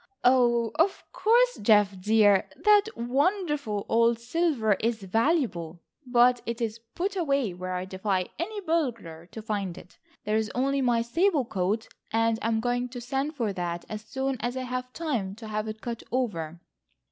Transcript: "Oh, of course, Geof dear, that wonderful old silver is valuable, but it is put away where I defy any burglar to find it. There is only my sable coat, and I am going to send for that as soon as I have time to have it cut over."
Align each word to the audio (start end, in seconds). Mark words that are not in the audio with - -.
"Oh, 0.23 0.71
of 0.79 1.03
course, 1.11 1.59
Geof 1.59 2.01
dear, 2.01 2.49
that 2.55 2.85
wonderful 2.97 3.85
old 3.87 4.17
silver 4.17 4.73
is 4.79 5.03
valuable, 5.03 5.79
but 6.07 6.41
it 6.47 6.59
is 6.59 6.79
put 6.95 7.15
away 7.15 7.53
where 7.53 7.73
I 7.75 7.85
defy 7.85 8.25
any 8.39 8.61
burglar 8.61 9.27
to 9.27 9.41
find 9.43 9.77
it. 9.77 9.99
There 10.25 10.37
is 10.37 10.49
only 10.55 10.81
my 10.81 11.03
sable 11.03 11.45
coat, 11.45 11.87
and 12.11 12.39
I 12.41 12.47
am 12.47 12.59
going 12.61 12.89
to 12.89 12.99
send 12.99 13.35
for 13.35 13.53
that 13.53 13.85
as 13.89 14.01
soon 14.01 14.37
as 14.41 14.57
I 14.57 14.63
have 14.63 14.91
time 14.91 15.35
to 15.35 15.47
have 15.47 15.67
it 15.67 15.81
cut 15.81 16.01
over." 16.11 16.59